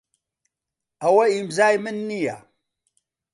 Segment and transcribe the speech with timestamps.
[1.01, 2.37] ئەوە ئیمزای من نییە.